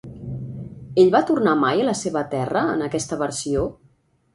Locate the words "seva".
2.03-2.27